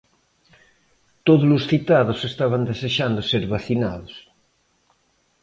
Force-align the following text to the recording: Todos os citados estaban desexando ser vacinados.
Todos 1.27 1.49
os 1.57 1.63
citados 1.71 2.19
estaban 2.31 2.61
desexando 2.69 3.21
ser 3.31 3.43
vacinados. 3.55 4.13